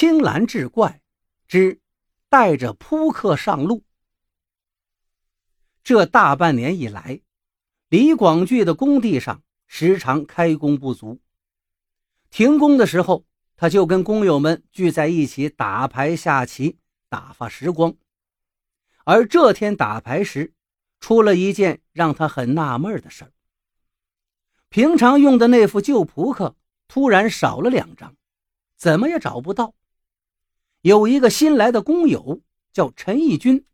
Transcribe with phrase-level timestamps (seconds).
[0.00, 1.02] 青蓝志怪
[1.46, 1.78] 之
[2.30, 3.84] 带着扑克上路。
[5.84, 7.20] 这大半年以来，
[7.90, 11.20] 李广聚的工地上时常开工不足。
[12.30, 13.26] 停工的时候，
[13.58, 16.78] 他就跟工友们聚在一起打牌、下棋，
[17.10, 17.94] 打发时光。
[19.04, 20.54] 而这天打牌时，
[20.98, 23.32] 出了一件让他很纳闷的事儿：
[24.70, 26.56] 平常用的那副旧扑克
[26.88, 28.16] 突然少了两张，
[28.78, 29.74] 怎么也找不到。
[30.82, 33.64] 有一个新来的工友叫陈义军，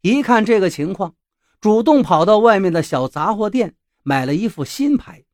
[0.00, 1.16] 一看这个情况，
[1.60, 5.24] 主动跑到外面的小杂货店买了一副新牌。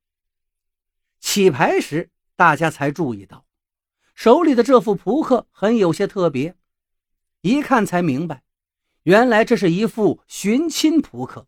[1.21, 2.11] 起牌时。
[2.37, 3.47] 大家才注意到，
[4.12, 6.57] 手里的这副扑克很有些特别，
[7.43, 8.43] 一看才明白，
[9.05, 11.47] 原来这是一副寻亲扑克。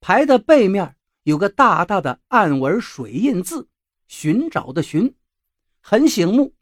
[0.00, 3.68] 牌的背面有个大大的暗纹水印字
[4.08, 5.14] “寻找”的“寻”，
[5.80, 6.56] 很醒目。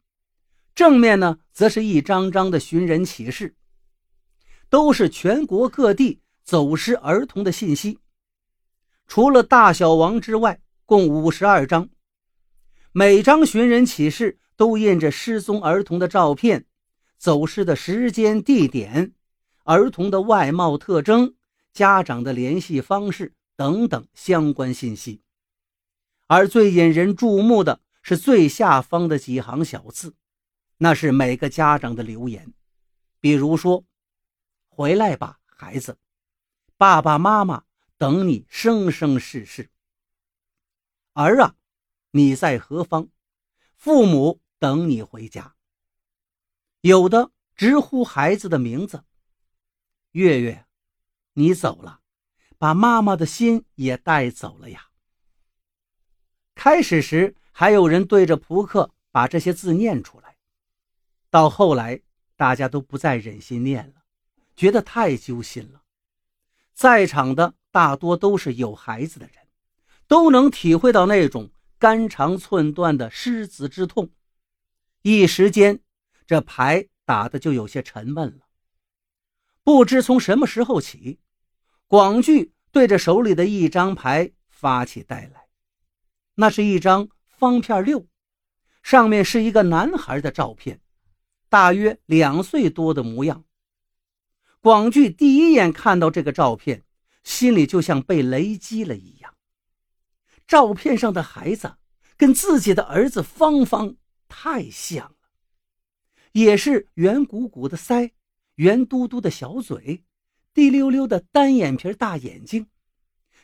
[0.75, 3.55] 正面呢，则是一张张的寻人启事，
[4.69, 7.97] 都是全国各地走失儿童的信息。
[9.07, 11.87] 除了大小王之外，共五十二张。
[12.91, 16.65] 每张寻人启事都印着失踪儿童的照片、
[17.17, 19.13] 走失的时间、地点、
[19.63, 21.35] 儿童的外貌特征、
[21.71, 25.21] 家长的联系方式等等相关信息。
[26.27, 30.15] 而最引人注目的是最下方的几行小字，
[30.77, 32.53] 那是每个家长的留言，
[33.19, 33.85] 比如说
[34.69, 35.97] ：“回来吧，孩子，
[36.77, 37.63] 爸爸妈妈
[37.97, 39.69] 等你生生世世。”
[41.13, 41.55] 儿啊。
[42.11, 43.09] 你在何方？
[43.75, 45.57] 父母等你回家。
[46.79, 49.03] 有的直呼孩子的名字。
[50.11, 50.65] 月月，
[51.33, 51.99] 你走了，
[52.57, 54.87] 把妈妈的心也带走了呀。
[56.53, 60.24] 开始时还有人对着扑克把这些字念出来，
[61.35, 61.99] 到后来
[62.37, 64.03] 大家都不再忍心念了，
[64.55, 65.81] 觉得太揪心了。
[66.73, 69.35] 在场的大多都是有孩子的人，
[70.07, 71.51] 都能体会到那种。
[71.77, 74.09] 肝肠寸断的失子之痛，
[75.01, 75.81] 一时间，
[76.25, 78.45] 这牌打的就有些沉闷了。
[79.61, 81.19] 不知从什么时候起，
[81.85, 85.49] 广聚对着手里的一张牌发起呆来。
[86.35, 88.07] 那是一张方片六，
[88.81, 90.79] 上面是一个男孩的照片，
[91.55, 93.45] 大约两岁多的模样。
[94.59, 96.83] 广聚第一眼看到这个照片，
[97.23, 99.33] 心里就像被雷击了一样。
[100.45, 101.77] 照片上的孩子
[102.17, 103.95] 跟自己的儿子芳芳
[104.27, 105.29] 太像了，
[106.33, 108.11] 也是圆鼓鼓的腮，
[108.55, 110.03] 圆嘟嘟的小嘴，
[110.53, 112.67] 滴溜溜的单眼皮大眼睛，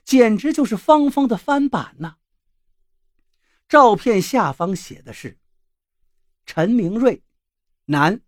[0.04, 2.18] 简直就是芳芳的翻版呐。
[3.70, 5.40] 照片下方写的是：
[6.46, 7.24] 陈明瑞，
[7.86, 8.22] 男，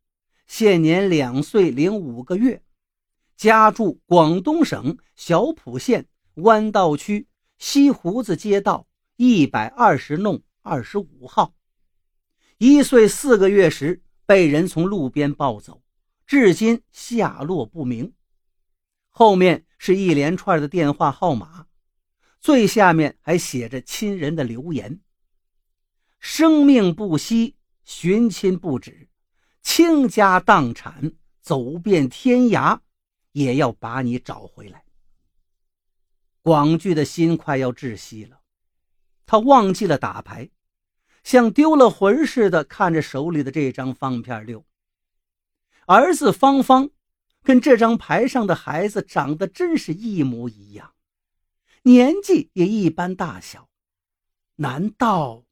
[0.48, 2.64] 现年两岁零五个月，
[3.36, 7.28] 家住广东省小浦县湾道区。
[7.60, 11.56] 西胡子街道一百二十弄二十五号，
[12.58, 15.82] 一岁四个月时被人从路边抱走，
[16.26, 18.12] 至今下落不明。
[19.12, 21.68] 后面是一连串的电话号码，
[22.42, 25.00] 最下面还写着亲人的留言
[26.20, 27.56] ：“生命不息，
[27.86, 29.08] 寻亲不止，
[29.64, 32.80] 倾家荡产，走遍天涯，
[33.32, 34.86] 也要把你找回来。”
[36.44, 38.42] 广聚的心快要窒息了，
[39.26, 40.50] 他忘记了打牌，
[41.24, 44.66] 像丢了魂似的看着手里的这张方片六。
[45.86, 46.90] 儿子芳芳
[47.42, 50.94] 跟这张牌上的孩子长得真是一模一样，
[51.84, 53.70] 年纪也一般大小。
[54.58, 55.46] 难道？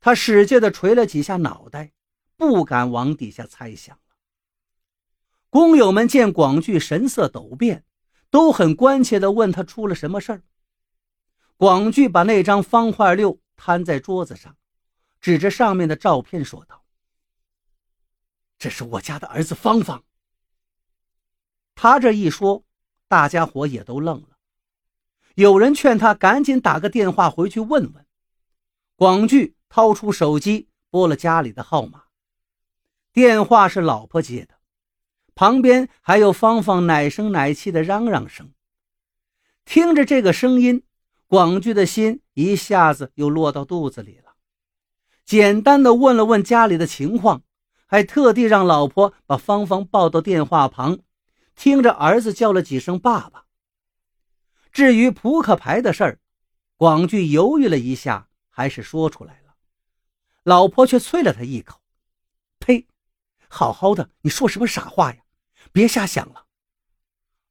[0.00, 1.92] 他使劲的捶了几下脑袋，
[2.40, 4.16] 不敢往底下猜想了。
[5.50, 7.84] 工友们见广聚神色陡变。
[8.30, 10.42] 都很关切地问他出了什么事儿。
[11.56, 14.56] 广聚把那张方块六摊在桌子上，
[15.20, 16.84] 指着上面的照片说道
[18.56, 20.04] ：“这是我家的儿子芳芳。”
[21.74, 22.64] 他这一说，
[23.08, 24.38] 大家伙也都愣了。
[25.34, 28.06] 有人劝他赶紧打个电话回去问问。
[28.94, 32.04] 广聚掏出手机拨了家里的号码，
[33.12, 34.54] 电话是老婆接的。
[35.34, 38.52] 旁边还有芳芳奶声奶气的嚷嚷声，
[39.64, 40.82] 听着这个声音，
[41.26, 44.34] 广聚的心一下子又落到肚子里了。
[45.24, 47.42] 简单的问了问家里的情况，
[47.86, 50.98] 还特地让老婆把芳芳抱到电话旁，
[51.56, 53.46] 听着儿子叫了几声爸爸。
[54.72, 56.18] 至于扑克牌的事儿，
[56.76, 59.54] 广聚犹豫了一下，还是说出来了。
[60.42, 61.79] 老婆却啐了他一口
[63.52, 65.20] ：“好好的，你说什么傻话呀？
[65.72, 66.46] 别瞎想了。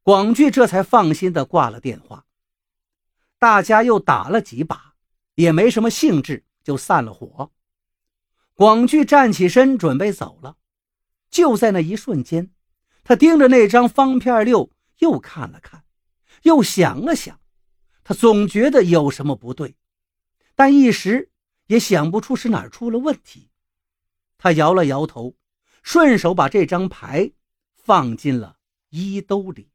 [0.01, 2.25] 广聚这才放心的挂了电话。
[3.37, 4.95] 大家又打了几把，
[5.35, 7.51] 也没什么兴致，就散了伙。
[8.53, 10.55] 广聚站起身准备走了，
[11.29, 12.53] 就在那一瞬间，
[13.03, 15.83] 他盯着那张方片六又看了看，
[16.43, 17.41] 又想了想，
[18.05, 19.75] 他总觉得有什么不对，
[20.55, 21.29] 但一时
[21.67, 23.49] 也想不出是哪儿出了问题。
[24.37, 25.35] 他摇了摇头，
[25.83, 27.31] 顺手把这张牌
[27.75, 28.57] 放进了
[28.89, 29.71] 衣兜里。